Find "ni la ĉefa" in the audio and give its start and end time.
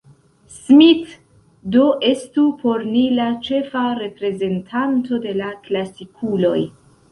2.95-3.85